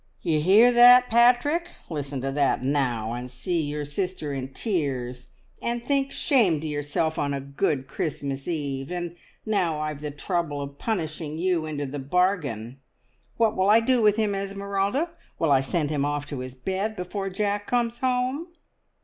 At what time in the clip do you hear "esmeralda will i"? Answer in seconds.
14.33-15.61